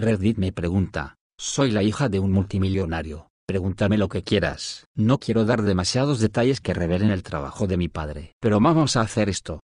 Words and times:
Reddit 0.00 0.38
me 0.38 0.52
pregunta, 0.52 1.16
soy 1.38 1.70
la 1.70 1.82
hija 1.82 2.08
de 2.08 2.20
un 2.20 2.32
multimillonario, 2.32 3.30
pregúntame 3.46 3.98
lo 3.98 4.08
que 4.08 4.22
quieras. 4.22 4.86
No 4.94 5.18
quiero 5.18 5.44
dar 5.44 5.62
demasiados 5.62 6.20
detalles 6.20 6.60
que 6.60 6.74
revelen 6.74 7.10
el 7.10 7.22
trabajo 7.22 7.66
de 7.66 7.76
mi 7.76 7.88
padre. 7.88 8.32
Pero 8.40 8.60
vamos 8.60 8.96
a 8.96 9.02
hacer 9.02 9.28
esto. 9.28 9.60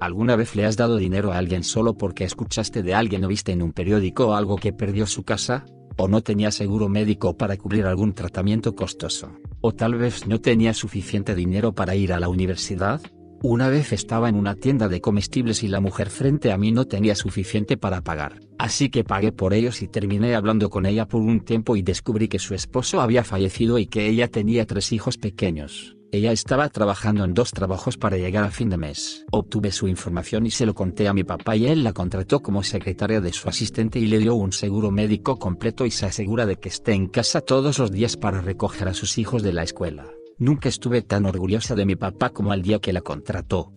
¿Alguna 0.00 0.34
vez 0.36 0.56
le 0.56 0.64
has 0.64 0.76
dado 0.76 0.96
dinero 0.96 1.32
a 1.32 1.38
alguien 1.38 1.62
solo 1.62 1.94
porque 1.94 2.24
escuchaste 2.24 2.82
de 2.82 2.94
alguien 2.94 3.24
o 3.24 3.28
viste 3.28 3.52
en 3.52 3.62
un 3.62 3.72
periódico 3.72 4.34
algo 4.34 4.56
que 4.56 4.72
perdió 4.72 5.06
su 5.06 5.24
casa? 5.24 5.66
¿O 5.98 6.08
no 6.08 6.22
tenía 6.22 6.50
seguro 6.50 6.88
médico 6.88 7.36
para 7.36 7.56
cubrir 7.58 7.84
algún 7.84 8.14
tratamiento 8.14 8.74
costoso? 8.74 9.32
¿O 9.60 9.72
tal 9.72 9.96
vez 9.96 10.26
no 10.26 10.40
tenía 10.40 10.72
suficiente 10.72 11.34
dinero 11.34 11.72
para 11.74 11.96
ir 11.96 12.14
a 12.14 12.20
la 12.20 12.28
universidad? 12.30 13.02
Una 13.42 13.70
vez 13.70 13.94
estaba 13.94 14.28
en 14.28 14.36
una 14.36 14.54
tienda 14.54 14.86
de 14.88 15.00
comestibles 15.00 15.62
y 15.62 15.68
la 15.68 15.80
mujer 15.80 16.10
frente 16.10 16.52
a 16.52 16.58
mí 16.58 16.72
no 16.72 16.84
tenía 16.84 17.14
suficiente 17.14 17.78
para 17.78 18.02
pagar, 18.02 18.38
así 18.58 18.90
que 18.90 19.02
pagué 19.02 19.32
por 19.32 19.54
ellos 19.54 19.80
y 19.80 19.88
terminé 19.88 20.34
hablando 20.34 20.68
con 20.68 20.84
ella 20.84 21.08
por 21.08 21.22
un 21.22 21.40
tiempo 21.40 21.74
y 21.74 21.80
descubrí 21.80 22.28
que 22.28 22.38
su 22.38 22.54
esposo 22.54 23.00
había 23.00 23.24
fallecido 23.24 23.78
y 23.78 23.86
que 23.86 24.08
ella 24.08 24.28
tenía 24.28 24.66
tres 24.66 24.92
hijos 24.92 25.16
pequeños. 25.16 25.96
Ella 26.12 26.32
estaba 26.32 26.68
trabajando 26.68 27.24
en 27.24 27.32
dos 27.32 27.52
trabajos 27.52 27.96
para 27.96 28.18
llegar 28.18 28.44
a 28.44 28.50
fin 28.50 28.68
de 28.68 28.76
mes. 28.76 29.24
Obtuve 29.30 29.72
su 29.72 29.88
información 29.88 30.44
y 30.44 30.50
se 30.50 30.66
lo 30.66 30.74
conté 30.74 31.08
a 31.08 31.14
mi 31.14 31.24
papá 31.24 31.56
y 31.56 31.66
él 31.66 31.82
la 31.82 31.94
contrató 31.94 32.40
como 32.40 32.62
secretaria 32.62 33.22
de 33.22 33.32
su 33.32 33.48
asistente 33.48 33.98
y 34.00 34.06
le 34.06 34.18
dio 34.18 34.34
un 34.34 34.52
seguro 34.52 34.90
médico 34.90 35.38
completo 35.38 35.86
y 35.86 35.90
se 35.90 36.04
asegura 36.04 36.44
de 36.44 36.56
que 36.56 36.68
esté 36.68 36.92
en 36.92 37.06
casa 37.06 37.40
todos 37.40 37.78
los 37.78 37.90
días 37.90 38.18
para 38.18 38.42
recoger 38.42 38.88
a 38.88 38.94
sus 38.94 39.16
hijos 39.16 39.42
de 39.42 39.54
la 39.54 39.62
escuela. 39.62 40.04
Nunca 40.40 40.70
estuve 40.70 41.02
tan 41.02 41.26
orgullosa 41.26 41.74
de 41.74 41.84
mi 41.84 41.96
papá 41.96 42.30
como 42.30 42.54
el 42.54 42.62
día 42.62 42.78
que 42.78 42.94
la 42.94 43.02
contrató. 43.02 43.74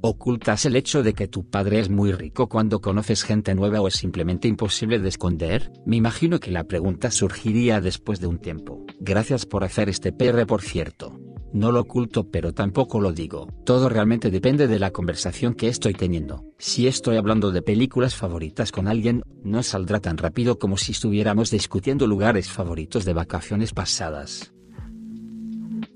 ¿Ocultas 0.00 0.64
el 0.64 0.74
hecho 0.74 1.04
de 1.04 1.12
que 1.12 1.28
tu 1.28 1.48
padre 1.48 1.78
es 1.78 1.88
muy 1.88 2.10
rico 2.10 2.48
cuando 2.48 2.80
conoces 2.80 3.22
gente 3.22 3.54
nueva 3.54 3.80
o 3.80 3.86
es 3.86 3.94
simplemente 3.94 4.48
imposible 4.48 4.98
de 4.98 5.08
esconder? 5.08 5.70
Me 5.86 5.94
imagino 5.94 6.40
que 6.40 6.50
la 6.50 6.64
pregunta 6.64 7.12
surgiría 7.12 7.80
después 7.80 8.18
de 8.18 8.26
un 8.26 8.38
tiempo. 8.38 8.84
Gracias 8.98 9.46
por 9.46 9.62
hacer 9.62 9.88
este 9.88 10.10
PR 10.10 10.46
por 10.46 10.62
cierto. 10.62 11.16
No 11.52 11.70
lo 11.70 11.82
oculto 11.82 12.28
pero 12.28 12.52
tampoco 12.52 13.00
lo 13.00 13.12
digo. 13.12 13.46
Todo 13.64 13.88
realmente 13.88 14.32
depende 14.32 14.66
de 14.66 14.80
la 14.80 14.90
conversación 14.90 15.54
que 15.54 15.68
estoy 15.68 15.94
teniendo. 15.94 16.44
Si 16.58 16.88
estoy 16.88 17.18
hablando 17.18 17.52
de 17.52 17.62
películas 17.62 18.16
favoritas 18.16 18.72
con 18.72 18.88
alguien, 18.88 19.22
no 19.44 19.62
saldrá 19.62 20.00
tan 20.00 20.18
rápido 20.18 20.58
como 20.58 20.76
si 20.76 20.90
estuviéramos 20.90 21.52
discutiendo 21.52 22.08
lugares 22.08 22.50
favoritos 22.50 23.04
de 23.04 23.12
vacaciones 23.12 23.72
pasadas. 23.72 24.52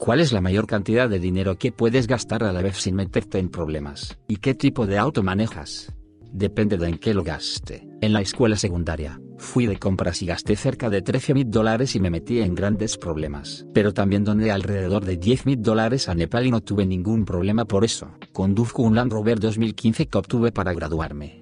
¿Cuál 0.04 0.20
es 0.20 0.32
la 0.32 0.42
mayor 0.42 0.66
cantidad 0.66 1.08
de 1.08 1.18
dinero 1.18 1.56
que 1.56 1.72
puedes 1.72 2.06
gastar 2.06 2.44
a 2.44 2.52
la 2.52 2.60
vez 2.60 2.76
sin 2.76 2.94
meterte 2.94 3.38
en 3.38 3.48
problemas? 3.48 4.18
¿Y 4.28 4.36
qué 4.36 4.52
tipo 4.52 4.86
de 4.86 4.98
auto 4.98 5.22
manejas? 5.22 5.94
Depende 6.30 6.76
de 6.76 6.88
en 6.88 6.98
qué 6.98 7.14
lo 7.14 7.24
gaste. 7.24 7.88
En 8.02 8.12
la 8.12 8.20
escuela 8.20 8.56
secundaria, 8.56 9.18
fui 9.38 9.64
de 9.64 9.78
compras 9.78 10.20
y 10.20 10.26
gasté 10.26 10.56
cerca 10.56 10.90
de 10.90 11.00
13 11.00 11.32
mil 11.32 11.50
dólares 11.50 11.96
y 11.96 12.00
me 12.00 12.10
metí 12.10 12.40
en 12.40 12.54
grandes 12.54 12.98
problemas. 12.98 13.64
Pero 13.72 13.94
también 13.94 14.24
doné 14.24 14.50
alrededor 14.50 15.06
de 15.06 15.16
10 15.16 15.46
mil 15.46 15.62
dólares 15.62 16.06
a 16.10 16.14
Nepal 16.14 16.48
y 16.48 16.50
no 16.50 16.60
tuve 16.60 16.84
ningún 16.84 17.24
problema 17.24 17.64
por 17.64 17.82
eso. 17.82 18.10
Conduzco 18.34 18.82
un 18.82 18.96
Land 18.96 19.10
Rover 19.10 19.40
2015 19.40 20.08
que 20.08 20.18
obtuve 20.18 20.52
para 20.52 20.74
graduarme. 20.74 21.40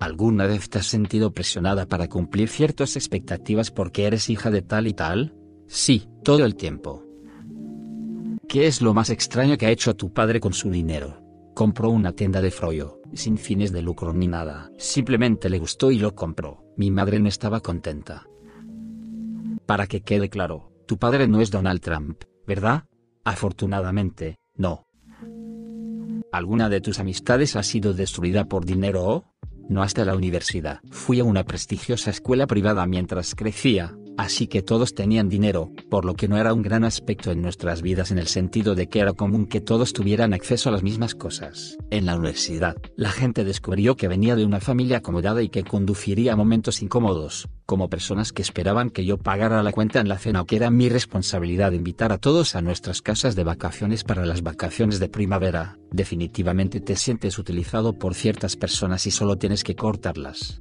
¿Alguna 0.00 0.48
vez 0.48 0.68
te 0.68 0.80
has 0.80 0.86
sentido 0.86 1.30
presionada 1.30 1.86
para 1.86 2.08
cumplir 2.08 2.48
ciertas 2.48 2.96
expectativas 2.96 3.70
porque 3.70 4.06
eres 4.06 4.28
hija 4.28 4.50
de 4.50 4.62
tal 4.62 4.88
y 4.88 4.94
tal? 4.94 5.36
Sí, 5.68 6.08
todo 6.24 6.44
el 6.44 6.56
tiempo. 6.56 7.11
¿Qué 8.52 8.66
es 8.66 8.82
lo 8.82 8.92
más 8.92 9.08
extraño 9.08 9.56
que 9.56 9.64
ha 9.64 9.70
hecho 9.70 9.96
tu 9.96 10.12
padre 10.12 10.38
con 10.38 10.52
su 10.52 10.70
dinero? 10.70 11.22
Compró 11.54 11.88
una 11.88 12.12
tienda 12.12 12.42
de 12.42 12.50
frollo, 12.50 13.00
sin 13.14 13.38
fines 13.38 13.72
de 13.72 13.80
lucro 13.80 14.12
ni 14.12 14.28
nada. 14.28 14.70
Simplemente 14.76 15.48
le 15.48 15.58
gustó 15.58 15.90
y 15.90 15.98
lo 15.98 16.14
compró. 16.14 16.62
Mi 16.76 16.90
madre 16.90 17.18
no 17.18 17.30
estaba 17.30 17.60
contenta. 17.60 18.26
Para 19.64 19.86
que 19.86 20.02
quede 20.02 20.28
claro, 20.28 20.70
tu 20.86 20.98
padre 20.98 21.28
no 21.28 21.40
es 21.40 21.50
Donald 21.50 21.80
Trump, 21.80 22.24
¿verdad? 22.46 22.84
Afortunadamente, 23.24 24.36
no. 24.54 24.86
¿Alguna 26.30 26.68
de 26.68 26.82
tus 26.82 26.98
amistades 26.98 27.56
ha 27.56 27.62
sido 27.62 27.94
destruida 27.94 28.44
por 28.44 28.66
dinero 28.66 29.02
o? 29.02 29.24
No 29.70 29.82
hasta 29.82 30.04
la 30.04 30.14
universidad. 30.14 30.80
Fui 30.90 31.20
a 31.20 31.24
una 31.24 31.44
prestigiosa 31.44 32.10
escuela 32.10 32.46
privada 32.46 32.84
mientras 32.84 33.34
crecía, 33.34 33.96
Así 34.18 34.46
que 34.46 34.62
todos 34.62 34.94
tenían 34.94 35.28
dinero, 35.28 35.70
por 35.90 36.04
lo 36.04 36.14
que 36.14 36.28
no 36.28 36.36
era 36.36 36.52
un 36.52 36.62
gran 36.62 36.84
aspecto 36.84 37.30
en 37.30 37.40
nuestras 37.40 37.80
vidas 37.80 38.10
en 38.10 38.18
el 38.18 38.26
sentido 38.26 38.74
de 38.74 38.88
que 38.88 39.00
era 39.00 39.14
común 39.14 39.46
que 39.46 39.60
todos 39.60 39.92
tuvieran 39.92 40.34
acceso 40.34 40.68
a 40.68 40.72
las 40.72 40.82
mismas 40.82 41.14
cosas. 41.14 41.78
En 41.90 42.06
la 42.06 42.16
universidad, 42.16 42.76
la 42.96 43.10
gente 43.10 43.44
descubrió 43.44 43.96
que 43.96 44.08
venía 44.08 44.36
de 44.36 44.44
una 44.44 44.60
familia 44.60 44.98
acomodada 44.98 45.42
y 45.42 45.48
que 45.48 45.64
conduciría 45.64 46.36
momentos 46.36 46.82
incómodos, 46.82 47.48
como 47.64 47.88
personas 47.88 48.32
que 48.32 48.42
esperaban 48.42 48.90
que 48.90 49.04
yo 49.06 49.16
pagara 49.16 49.62
la 49.62 49.72
cuenta 49.72 50.00
en 50.00 50.08
la 50.08 50.18
cena 50.18 50.42
o 50.42 50.46
que 50.46 50.56
era 50.56 50.70
mi 50.70 50.88
responsabilidad 50.88 51.72
invitar 51.72 52.12
a 52.12 52.18
todos 52.18 52.54
a 52.54 52.60
nuestras 52.60 53.00
casas 53.00 53.34
de 53.34 53.44
vacaciones 53.44 54.04
para 54.04 54.26
las 54.26 54.42
vacaciones 54.42 55.00
de 55.00 55.08
primavera. 55.08 55.78
Definitivamente 55.90 56.80
te 56.80 56.96
sientes 56.96 57.38
utilizado 57.38 57.98
por 57.98 58.14
ciertas 58.14 58.56
personas 58.56 59.06
y 59.06 59.10
solo 59.10 59.36
tienes 59.36 59.64
que 59.64 59.74
cortarlas. 59.74 60.60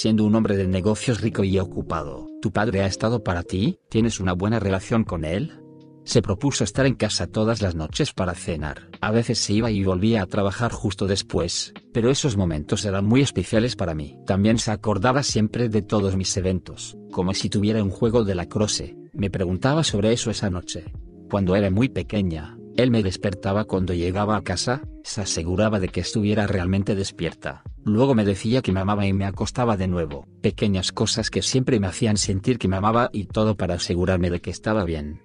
Siendo 0.00 0.22
un 0.22 0.36
hombre 0.36 0.56
de 0.56 0.68
negocios 0.68 1.20
rico 1.20 1.42
y 1.42 1.58
ocupado, 1.58 2.28
¿tu 2.40 2.52
padre 2.52 2.82
ha 2.82 2.86
estado 2.86 3.24
para 3.24 3.42
ti? 3.42 3.80
¿Tienes 3.90 4.20
una 4.20 4.32
buena 4.32 4.60
relación 4.60 5.02
con 5.02 5.24
él? 5.24 5.60
Se 6.04 6.22
propuso 6.22 6.62
estar 6.62 6.86
en 6.86 6.94
casa 6.94 7.26
todas 7.26 7.62
las 7.62 7.74
noches 7.74 8.12
para 8.12 8.36
cenar. 8.36 8.90
A 9.00 9.10
veces 9.10 9.40
se 9.40 9.54
iba 9.54 9.72
y 9.72 9.82
volvía 9.82 10.22
a 10.22 10.26
trabajar 10.26 10.70
justo 10.70 11.08
después, 11.08 11.74
pero 11.92 12.10
esos 12.10 12.36
momentos 12.36 12.84
eran 12.84 13.06
muy 13.06 13.22
especiales 13.22 13.74
para 13.74 13.96
mí. 13.96 14.16
También 14.24 14.58
se 14.58 14.70
acordaba 14.70 15.24
siempre 15.24 15.68
de 15.68 15.82
todos 15.82 16.14
mis 16.14 16.36
eventos, 16.36 16.96
como 17.10 17.34
si 17.34 17.50
tuviera 17.50 17.82
un 17.82 17.90
juego 17.90 18.22
de 18.22 18.36
la 18.36 18.46
croce. 18.46 18.96
Me 19.12 19.30
preguntaba 19.30 19.82
sobre 19.82 20.12
eso 20.12 20.30
esa 20.30 20.48
noche. 20.48 20.92
Cuando 21.28 21.56
era 21.56 21.72
muy 21.72 21.88
pequeña, 21.88 22.56
él 22.76 22.92
me 22.92 23.02
despertaba 23.02 23.64
cuando 23.64 23.94
llegaba 23.94 24.36
a 24.36 24.42
casa, 24.42 24.82
se 25.02 25.22
aseguraba 25.22 25.80
de 25.80 25.88
que 25.88 25.98
estuviera 25.98 26.46
realmente 26.46 26.94
despierta. 26.94 27.64
Luego 27.88 28.14
me 28.14 28.24
decía 28.24 28.60
que 28.60 28.70
me 28.72 28.80
amaba 28.80 29.06
y 29.06 29.12
me 29.12 29.24
acostaba 29.24 29.76
de 29.76 29.88
nuevo. 29.88 30.26
Pequeñas 30.42 30.92
cosas 30.92 31.30
que 31.30 31.42
siempre 31.42 31.80
me 31.80 31.86
hacían 31.86 32.18
sentir 32.18 32.58
que 32.58 32.68
me 32.68 32.76
amaba 32.76 33.08
y 33.12 33.24
todo 33.24 33.56
para 33.56 33.74
asegurarme 33.74 34.30
de 34.30 34.40
que 34.40 34.50
estaba 34.50 34.84
bien. 34.84 35.22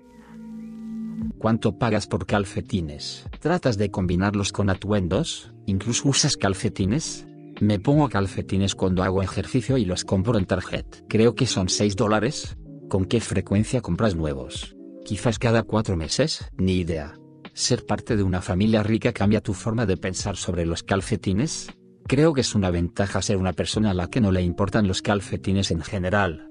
¿Cuánto 1.39 1.77
pagas 1.77 2.07
por 2.07 2.25
calcetines? 2.25 3.27
¿Tratas 3.41 3.77
de 3.77 3.91
combinarlos 3.91 4.53
con 4.53 4.69
atuendos? 4.69 5.53
¿Incluso 5.65 6.07
usas 6.07 6.37
calcetines? 6.37 7.27
Me 7.59 7.79
pongo 7.79 8.07
calcetines 8.07 8.75
cuando 8.75 9.03
hago 9.03 9.21
ejercicio 9.21 9.77
y 9.77 9.85
los 9.85 10.05
compro 10.05 10.37
en 10.37 10.45
Target. 10.45 10.85
Creo 11.09 11.35
que 11.35 11.45
son 11.45 11.67
6 11.69 11.95
dólares. 11.97 12.57
¿Con 12.89 13.05
qué 13.05 13.19
frecuencia 13.19 13.81
compras 13.81 14.15
nuevos? 14.15 14.75
Quizás 15.03 15.37
cada 15.37 15.63
cuatro 15.63 15.97
meses, 15.97 16.45
ni 16.57 16.77
idea. 16.77 17.13
¿Ser 17.53 17.85
parte 17.85 18.15
de 18.15 18.23
una 18.23 18.41
familia 18.41 18.83
rica 18.83 19.11
cambia 19.11 19.41
tu 19.41 19.53
forma 19.53 19.85
de 19.85 19.97
pensar 19.97 20.37
sobre 20.37 20.65
los 20.65 20.81
calcetines? 20.81 21.69
Creo 22.07 22.33
que 22.33 22.41
es 22.41 22.55
una 22.55 22.69
ventaja 22.69 23.21
ser 23.21 23.37
una 23.37 23.53
persona 23.53 23.91
a 23.91 23.93
la 23.93 24.07
que 24.07 24.21
no 24.21 24.31
le 24.31 24.41
importan 24.41 24.87
los 24.87 25.01
calcetines 25.01 25.71
en 25.71 25.81
general. 25.81 26.49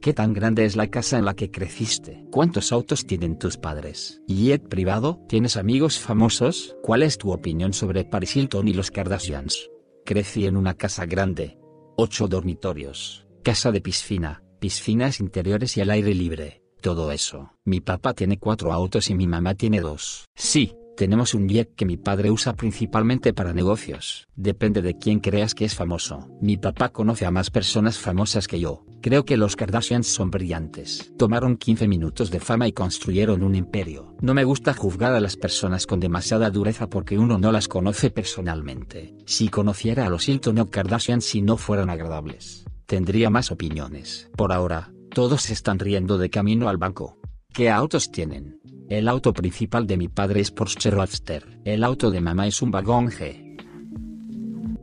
¿Qué 0.00 0.12
tan 0.12 0.32
grande 0.32 0.64
es 0.64 0.76
la 0.76 0.88
casa 0.88 1.18
en 1.18 1.24
la 1.24 1.34
que 1.34 1.50
creciste? 1.50 2.24
¿Cuántos 2.30 2.72
autos 2.72 3.06
tienen 3.06 3.38
tus 3.38 3.56
padres? 3.56 4.22
¿Jet 4.26 4.68
privado? 4.68 5.20
¿Tienes 5.28 5.56
amigos 5.56 5.98
famosos? 5.98 6.76
¿Cuál 6.82 7.02
es 7.02 7.18
tu 7.18 7.32
opinión 7.32 7.72
sobre 7.72 8.04
Paris 8.04 8.36
Hilton 8.36 8.68
y 8.68 8.72
los 8.72 8.90
Kardashians? 8.90 9.70
Crecí 10.04 10.46
en 10.46 10.56
una 10.56 10.74
casa 10.74 11.06
grande. 11.06 11.58
Ocho 11.96 12.28
dormitorios, 12.28 13.26
casa 13.42 13.72
de 13.72 13.80
piscina, 13.80 14.42
piscinas 14.60 15.18
interiores 15.18 15.76
y 15.76 15.80
al 15.80 15.90
aire 15.90 16.14
libre 16.14 16.62
todo 16.86 17.10
eso. 17.10 17.50
Mi 17.64 17.80
papá 17.80 18.14
tiene 18.14 18.38
cuatro 18.38 18.72
autos 18.72 19.10
y 19.10 19.14
mi 19.16 19.26
mamá 19.26 19.56
tiene 19.56 19.80
dos. 19.80 20.24
Sí, 20.36 20.76
tenemos 20.96 21.34
un 21.34 21.48
jet 21.48 21.74
que 21.76 21.84
mi 21.84 21.96
padre 21.96 22.30
usa 22.30 22.56
principalmente 22.56 23.32
para 23.32 23.52
negocios. 23.52 24.28
Depende 24.34 24.82
de 24.82 24.96
quién 24.98 25.20
creas 25.20 25.54
que 25.54 25.64
es 25.64 25.74
famoso. 25.74 26.28
Mi 26.40 26.56
papá 26.56 26.88
conoce 26.88 27.26
a 27.26 27.30
más 27.30 27.50
personas 27.50 27.98
famosas 27.98 28.48
que 28.48 28.58
yo. 28.58 28.84
Creo 29.02 29.24
que 29.24 29.36
los 29.36 29.54
Kardashians 29.54 30.06
son 30.06 30.30
brillantes. 30.30 31.12
Tomaron 31.16 31.58
15 31.58 31.86
minutos 31.86 32.30
de 32.30 32.40
fama 32.40 32.66
y 32.66 32.72
construyeron 32.72 33.42
un 33.42 33.54
imperio. 33.54 34.16
No 34.20 34.34
me 34.34 34.44
gusta 34.44 34.74
juzgar 34.74 35.12
a 35.12 35.20
las 35.20 35.36
personas 35.36 35.86
con 35.86 36.00
demasiada 36.00 36.50
dureza 36.50 36.88
porque 36.88 37.18
uno 37.18 37.38
no 37.38 37.52
las 37.52 37.68
conoce 37.68 38.10
personalmente. 38.10 39.14
Si 39.26 39.48
conociera 39.48 40.06
a 40.06 40.10
los 40.10 40.28
Hilton 40.28 40.58
o 40.58 40.66
Kardashians 40.70 41.24
si 41.24 41.42
no 41.42 41.56
fueran 41.56 41.90
agradables, 41.90 42.64
tendría 42.86 43.30
más 43.30 43.52
opiniones. 43.52 44.30
Por 44.34 44.52
ahora, 44.52 44.92
todos 45.10 45.50
están 45.50 45.78
riendo 45.78 46.18
de 46.18 46.30
camino 46.30 46.68
al 46.68 46.78
banco. 46.78 47.18
¿Qué 47.52 47.70
autos 47.70 48.10
tienen? 48.10 48.60
El 48.88 49.08
auto 49.08 49.32
principal 49.32 49.84
de 49.88 49.96
mi 49.96 50.06
padre 50.06 50.38
es 50.38 50.52
Porsche 50.52 50.92
Roadster. 50.92 51.58
El 51.64 51.82
auto 51.82 52.12
de 52.12 52.20
mamá 52.20 52.46
es 52.46 52.62
un 52.62 52.70
vagón 52.70 53.08
G. 53.08 53.56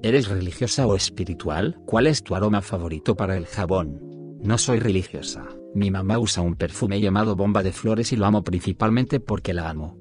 ¿Eres 0.02 0.28
religiosa 0.28 0.86
o 0.86 0.98
espiritual? 0.98 1.80
¿Cuál 1.86 2.08
es 2.08 2.22
tu 2.22 2.36
aroma 2.36 2.62
favorito 2.62 3.16
para 3.16 3.38
el 3.38 3.46
jabón? 3.46 4.02
No 4.42 4.58
soy 4.58 4.80
religiosa. 4.80 5.48
Mi 5.74 5.90
mamá 5.90 6.20
usa 6.20 6.44
un 6.44 6.56
perfume 6.56 7.00
llamado 7.00 7.38
bomba 7.38 7.64
de 7.64 7.72
flores 7.72 8.12
y 8.12 8.18
lo 8.18 8.26
amo 8.26 8.44
principalmente 8.44 9.22
porque 9.22 9.54
la 9.54 9.70
amo. 9.70 9.98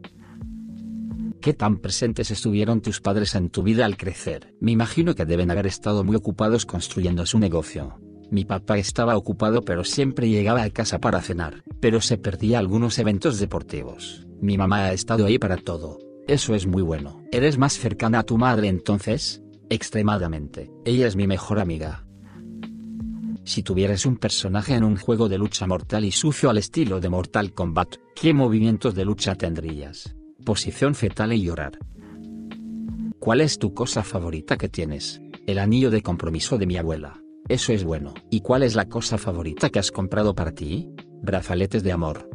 ¿Qué 1.41 1.55
tan 1.55 1.77
presentes 1.79 2.33
estuvieron 2.33 2.81
tus 2.81 3.01
padres 3.01 3.37
en 3.37 3.51
tu 3.51 3.63
vida 3.63 3.85
al 3.85 3.97
crecer? 3.97 4.53
Me 4.59 4.73
imagino 4.73 5.15
que 5.15 5.27
deben 5.27 5.53
haber 5.53 5.69
estado 5.69 6.03
muy 6.03 6.17
ocupados 6.17 6.67
construyendo 6.67 7.25
su 7.25 7.39
negocio. 7.39 8.01
Mi 8.33 8.47
papá 8.47 8.79
estaba 8.79 9.15
ocupado 9.15 9.61
pero 9.61 9.85
siempre 9.85 10.31
llegaba 10.31 10.63
a 10.63 10.71
casa 10.71 10.99
para 10.99 11.21
cenar, 11.21 11.63
pero 11.81 12.01
se 12.01 12.17
perdía 12.17 12.59
algunos 12.59 12.99
eventos 12.99 13.39
deportivos. 13.39 14.27
Mi 14.41 14.57
mamá 14.57 14.87
ha 14.87 14.95
estado 14.95 15.27
ahí 15.27 15.39
para 15.39 15.59
todo. 15.59 15.99
Eso 16.27 16.55
es 16.55 16.67
muy 16.67 16.81
bueno. 16.81 17.23
¿Eres 17.31 17.59
más 17.59 17.75
cercana 17.75 18.21
a 18.21 18.23
tu 18.23 18.39
madre 18.39 18.69
entonces? 18.69 19.43
Extremadamente. 19.69 20.71
Ella 20.87 21.09
es 21.09 21.15
mi 21.15 21.27
mejor 21.27 21.61
amiga. 21.61 22.07
Si 23.45 23.63
tuvieras 23.63 24.07
un 24.07 24.17
personaje 24.17 24.77
en 24.77 24.85
un 24.85 24.97
juego 24.97 25.29
de 25.29 25.37
lucha 25.37 25.67
mortal 25.67 26.07
y 26.07 26.11
sucio 26.11 26.49
al 26.49 26.57
estilo 26.57 27.01
de 27.01 27.11
Mortal 27.11 27.53
Kombat, 27.53 27.97
¿qué 28.17 28.33
movimientos 28.33 28.95
de 28.95 29.05
lucha 29.05 29.35
tendrías? 29.35 30.17
Posición 30.43 30.95
fetal 30.95 31.35
y 31.35 31.43
llorar. 31.43 31.79
¿Cuál 33.19 33.43
es 33.43 33.59
tu 33.59 33.75
cosa 33.75 34.03
favorita 34.03 34.57
que 34.57 34.71
tienes? 34.71 35.21
El 35.47 35.59
anillo 35.59 35.91
de 35.91 36.01
compromiso 36.01 36.57
de 36.57 36.67
mi 36.67 36.79
abuela. 36.79 37.22
Eso 37.53 37.75
es 37.75 37.85
bueno. 37.85 38.15
¿Y 38.31 38.41
cuál 38.41 38.63
es 38.63 38.75
la 38.75 38.87
cosa 38.87 39.19
favorita 39.19 39.69
que 39.69 39.79
has 39.79 39.93
comprado 39.93 40.35
para 40.35 40.53
ti? 40.53 40.89
Brazaletes 41.21 41.83
de 41.83 41.93
amor. 41.93 42.31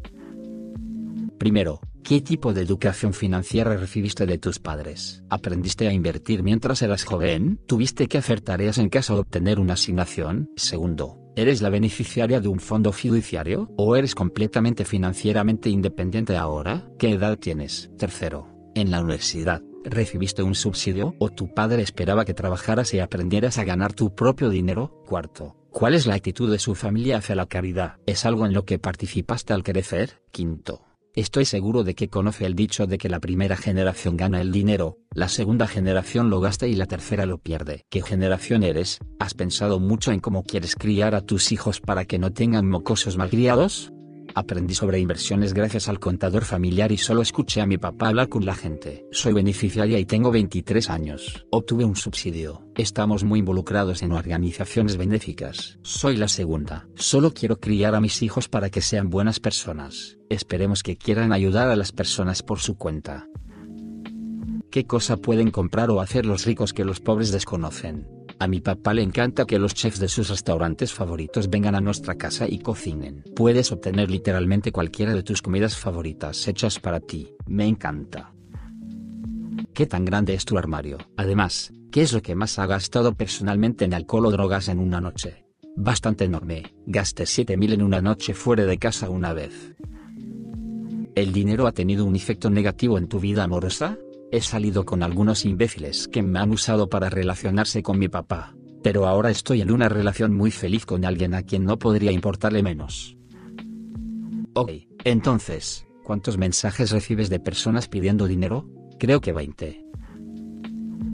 Primero, 1.40 1.82
¿qué 2.04 2.22
tipo 2.22 2.54
de 2.54 2.62
educación 2.62 3.16
financiera 3.16 3.76
recibiste 3.76 4.28
de 4.28 4.38
tus 4.38 4.60
padres? 4.60 5.24
¿Aprendiste 5.32 5.88
a 5.88 5.92
invertir 5.92 6.44
mientras 6.44 6.84
eras 6.84 7.04
joven? 7.04 7.60
¿Tuviste 7.66 8.06
que 8.06 8.20
hacer 8.20 8.42
tareas 8.42 8.78
en 8.78 8.90
casa 8.90 9.16
o 9.16 9.20
obtener 9.20 9.60
una 9.60 9.74
asignación? 9.74 10.52
Segundo, 10.56 11.18
¿eres 11.36 11.64
la 11.64 11.72
beneficiaria 11.72 12.40
de 12.40 12.50
un 12.50 12.60
fondo 12.60 12.92
fiduciario? 12.92 13.72
¿O 13.76 13.96
eres 13.96 14.14
completamente 14.14 14.86
financieramente 14.86 15.72
independiente 15.72 16.38
ahora? 16.38 16.92
¿Qué 17.00 17.10
edad 17.10 17.40
tienes? 17.40 17.90
Tercero, 17.98 18.50
en 18.76 18.92
la 18.92 19.02
universidad, 19.02 19.64
¿recibiste 19.90 20.44
un 20.44 20.56
subsidio 20.56 21.16
o 21.20 21.30
tu 21.30 21.54
padre 21.54 21.82
esperaba 21.82 22.26
que 22.26 22.34
trabajaras 22.34 22.94
y 22.94 23.00
aprendieras 23.00 23.58
a 23.58 23.64
ganar 23.64 23.94
tu 23.94 24.14
propio 24.14 24.50
dinero? 24.50 25.04
Cuarto, 25.06 25.56
¿cuál 25.72 25.94
es 25.94 26.06
la 26.06 26.16
actitud 26.16 26.52
de 26.52 26.60
su 26.60 26.76
familia 26.76 27.18
hacia 27.18 27.36
la 27.36 27.48
caridad? 27.48 27.98
¿Es 28.06 28.26
algo 28.26 28.46
en 28.46 28.54
lo 28.54 28.66
que 28.66 28.80
participaste 28.80 29.54
al 29.54 29.64
crecer? 29.64 30.22
Quinto, 30.32 30.88
Estoy 31.18 31.46
seguro 31.46 31.84
de 31.84 31.96
que 31.96 32.10
conoce 32.10 32.46
el 32.46 32.54
dicho 32.54 32.86
de 32.86 33.00
que 33.00 33.10
la 33.10 33.20
primera 33.20 33.58
generación 33.58 34.18
gana 34.18 34.40
el 34.40 34.52
dinero, 34.52 35.00
la 35.16 35.30
segunda 35.30 35.66
generación 35.66 36.30
lo 36.30 36.42
gasta 36.42 36.68
y 36.68 36.76
la 36.76 36.86
tercera 36.86 37.26
lo 37.26 37.40
pierde. 37.40 37.88
¿Qué 37.90 38.04
generación 38.04 38.62
eres? 38.62 39.00
¿Has 39.18 39.34
pensado 39.34 39.80
mucho 39.80 40.12
en 40.12 40.20
cómo 40.20 40.44
quieres 40.44 40.76
criar 40.76 41.16
a 41.16 41.22
tus 41.22 41.52
hijos 41.52 41.82
para 41.82 42.06
que 42.06 42.20
no 42.20 42.34
tengan 42.34 42.70
mocosos 42.70 43.18
malcriados? 43.18 43.92
Aprendí 44.38 44.76
sobre 44.76 45.00
inversiones 45.00 45.56
gracias 45.56 45.90
al 45.90 46.00
contador 46.00 46.46
familiar 46.46 46.92
y 46.92 46.98
solo 46.98 47.24
escuché 47.24 47.60
a 47.60 47.66
mi 47.66 47.80
papá 47.80 48.10
hablar 48.10 48.30
con 48.30 48.46
la 48.46 48.54
gente. 48.54 49.04
Soy 49.12 49.34
beneficiaria 49.34 49.98
y 49.98 50.06
tengo 50.06 50.30
23 50.30 50.92
años. 50.92 51.48
Obtuve 51.50 51.86
un 51.86 51.96
subsidio. 51.96 52.62
Estamos 52.76 53.24
muy 53.24 53.40
involucrados 53.40 54.04
en 54.04 54.12
organizaciones 54.12 54.96
benéficas. 54.96 55.80
Soy 55.82 56.18
la 56.18 56.28
segunda. 56.28 56.88
Solo 56.94 57.34
quiero 57.34 57.60
criar 57.60 57.96
a 57.96 58.00
mis 58.00 58.22
hijos 58.22 58.48
para 58.48 58.70
que 58.70 58.82
sean 58.82 59.10
buenas 59.10 59.40
personas. 59.40 60.20
Esperemos 60.30 60.84
que 60.84 60.98
quieran 60.98 61.34
ayudar 61.34 61.70
a 61.70 61.76
las 61.76 61.92
personas 61.92 62.44
por 62.44 62.60
su 62.60 62.78
cuenta. 62.78 63.28
¿Qué 64.70 64.86
cosa 64.86 65.18
pueden 65.18 65.50
comprar 65.50 65.90
o 65.90 66.00
hacer 66.00 66.28
los 66.28 66.46
ricos 66.46 66.74
que 66.74 66.86
los 66.86 67.00
pobres 67.00 67.32
desconocen? 67.32 68.17
A 68.40 68.48
mi 68.48 68.62
papá 68.62 68.94
le 68.94 69.02
encanta 69.02 69.46
que 69.46 69.58
los 69.58 69.74
chefs 69.74 70.00
de 70.00 70.08
sus 70.08 70.30
restaurantes 70.30 70.94
favoritos 70.94 71.50
vengan 71.50 71.74
a 71.74 71.82
nuestra 71.82 72.16
casa 72.16 72.48
y 72.48 72.60
cocinen. 72.60 73.24
Puedes 73.36 73.72
obtener 73.72 74.12
literalmente 74.12 74.72
cualquiera 74.72 75.14
de 75.14 75.24
tus 75.24 75.42
comidas 75.42 75.76
favoritas 75.76 76.48
hechas 76.48 76.80
para 76.80 77.00
ti. 77.00 77.34
Me 77.48 77.66
encanta. 77.66 78.32
¿Qué 79.74 79.88
tan 79.88 80.06
grande 80.06 80.36
es 80.36 80.46
tu 80.46 80.58
armario? 80.58 81.00
Además, 81.18 81.74
¿qué 81.92 82.02
es 82.02 82.14
lo 82.14 82.22
que 82.22 82.36
más 82.36 82.60
ha 82.60 82.68
gastado 82.68 83.16
personalmente 83.16 83.86
en 83.86 83.96
alcohol 83.96 84.28
o 84.28 84.32
drogas 84.32 84.68
en 84.68 84.80
una 84.80 85.02
noche? 85.02 85.46
Bastante 85.76 86.26
enorme. 86.26 86.76
Gasté 86.86 87.26
7000 87.26 87.74
en 87.74 87.82
una 87.82 88.02
noche 88.02 88.36
fuera 88.36 88.66
de 88.66 88.78
casa 88.78 89.10
una 89.10 89.34
vez. 89.34 89.76
¿El 91.16 91.34
dinero 91.34 91.66
ha 91.66 91.72
tenido 91.72 92.06
un 92.06 92.16
efecto 92.16 92.52
negativo 92.52 93.00
en 93.00 93.08
tu 93.08 93.20
vida 93.20 93.44
amorosa? 93.44 93.98
He 94.30 94.42
salido 94.42 94.86
con 94.86 95.04
algunos 95.04 95.46
imbéciles 95.46 96.08
que 96.08 96.22
me 96.22 96.40
han 96.40 96.52
usado 96.52 96.90
para 96.90 97.10
relacionarse 97.10 97.82
con 97.82 97.98
mi 97.98 98.10
papá, 98.10 98.56
pero 98.84 99.08
ahora 99.08 99.30
estoy 99.30 99.62
en 99.62 99.72
una 99.72 99.88
relación 99.88 100.36
muy 100.36 100.52
feliz 100.52 100.86
con 100.86 101.06
alguien 101.06 101.34
a 101.34 101.44
quien 101.44 101.64
no 101.64 101.80
podría 101.80 102.12
importarle 102.12 102.62
menos. 102.62 103.18
Ok, 104.54 104.72
entonces, 105.06 105.88
¿cuántos 106.04 106.38
mensajes 106.38 106.92
recibes 106.92 107.30
de 107.30 107.40
personas 107.40 107.88
pidiendo 107.88 108.28
dinero? 108.28 108.70
Creo 109.00 109.22
que 109.22 109.32
20. 109.32 109.86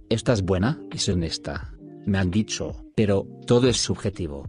¿Estás 0.09 0.41
buena? 0.41 0.81
Es 0.91 1.07
honesta. 1.07 1.75
Me 2.05 2.17
han 2.17 2.31
dicho, 2.31 2.83
pero, 2.95 3.27
todo 3.45 3.67
es 3.67 3.77
subjetivo. 3.77 4.47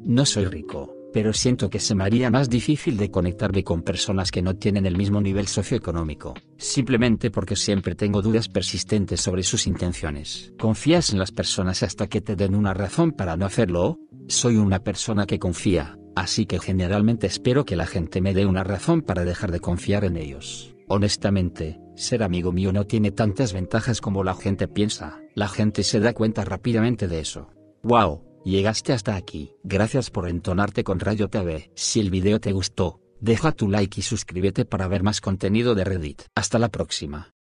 No 0.00 0.24
soy 0.24 0.46
rico 0.46 0.97
pero 1.12 1.32
siento 1.32 1.70
que 1.70 1.80
se 1.80 1.94
me 1.94 2.04
haría 2.04 2.30
más 2.30 2.48
difícil 2.48 2.96
de 2.96 3.10
conectarme 3.10 3.64
con 3.64 3.82
personas 3.82 4.30
que 4.30 4.42
no 4.42 4.56
tienen 4.56 4.86
el 4.86 4.96
mismo 4.96 5.20
nivel 5.20 5.46
socioeconómico, 5.46 6.34
simplemente 6.56 7.30
porque 7.30 7.56
siempre 7.56 7.94
tengo 7.94 8.22
dudas 8.22 8.48
persistentes 8.48 9.20
sobre 9.20 9.42
sus 9.42 9.66
intenciones. 9.66 10.52
¿Confías 10.58 11.12
en 11.12 11.18
las 11.18 11.32
personas 11.32 11.82
hasta 11.82 12.06
que 12.06 12.20
te 12.20 12.36
den 12.36 12.54
una 12.54 12.74
razón 12.74 13.12
para 13.12 13.36
no 13.36 13.46
hacerlo? 13.46 13.98
Soy 14.28 14.56
una 14.56 14.80
persona 14.80 15.26
que 15.26 15.38
confía, 15.38 15.98
así 16.14 16.46
que 16.46 16.58
generalmente 16.58 17.26
espero 17.26 17.64
que 17.64 17.76
la 17.76 17.86
gente 17.86 18.20
me 18.20 18.34
dé 18.34 18.46
una 18.46 18.64
razón 18.64 19.02
para 19.02 19.24
dejar 19.24 19.52
de 19.52 19.60
confiar 19.60 20.04
en 20.04 20.16
ellos. 20.16 20.74
Honestamente, 20.88 21.80
ser 21.96 22.22
amigo 22.22 22.52
mío 22.52 22.72
no 22.72 22.86
tiene 22.86 23.10
tantas 23.10 23.52
ventajas 23.52 24.00
como 24.00 24.24
la 24.24 24.34
gente 24.34 24.68
piensa, 24.68 25.20
la 25.34 25.48
gente 25.48 25.82
se 25.82 26.00
da 26.00 26.12
cuenta 26.12 26.44
rápidamente 26.44 27.08
de 27.08 27.20
eso. 27.20 27.50
¡Wow! 27.82 28.27
Llegaste 28.48 28.94
hasta 28.94 29.14
aquí. 29.14 29.52
Gracias 29.62 30.08
por 30.10 30.26
entonarte 30.26 30.82
con 30.82 31.00
Rayo 31.00 31.28
TV. 31.28 31.70
Si 31.74 32.00
el 32.00 32.08
video 32.08 32.40
te 32.40 32.52
gustó, 32.52 32.98
deja 33.20 33.52
tu 33.52 33.68
like 33.68 34.00
y 34.00 34.02
suscríbete 34.02 34.64
para 34.64 34.88
ver 34.88 35.02
más 35.02 35.20
contenido 35.20 35.74
de 35.74 35.84
Reddit. 35.84 36.22
Hasta 36.34 36.58
la 36.58 36.70
próxima. 36.70 37.34